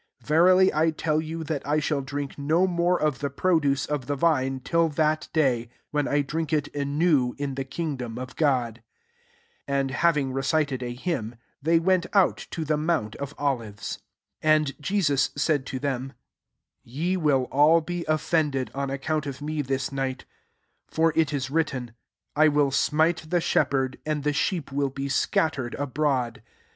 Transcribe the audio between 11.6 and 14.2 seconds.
they went out to the me mount of Olives. 2r